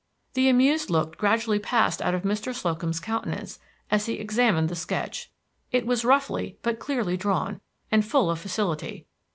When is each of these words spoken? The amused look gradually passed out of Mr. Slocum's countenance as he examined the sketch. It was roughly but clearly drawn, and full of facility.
The 0.33 0.49
amused 0.49 0.89
look 0.89 1.15
gradually 1.17 1.59
passed 1.59 2.01
out 2.01 2.15
of 2.15 2.23
Mr. 2.23 2.55
Slocum's 2.55 2.99
countenance 2.99 3.59
as 3.91 4.07
he 4.07 4.13
examined 4.13 4.67
the 4.67 4.75
sketch. 4.75 5.29
It 5.71 5.85
was 5.85 6.03
roughly 6.03 6.57
but 6.63 6.79
clearly 6.79 7.17
drawn, 7.17 7.61
and 7.91 8.03
full 8.03 8.31
of 8.31 8.39
facility. 8.39 9.05